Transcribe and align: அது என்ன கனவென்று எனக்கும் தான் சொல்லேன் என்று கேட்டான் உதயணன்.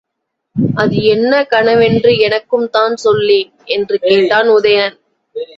அது 0.75 0.97
என்ன 1.05 1.33
கனவென்று 1.49 2.11
எனக்கும் 2.17 2.69
தான் 2.69 2.95
சொல்லேன் 2.95 3.51
என்று 3.65 3.97
கேட்டான் 3.99 4.49
உதயணன். 4.49 4.97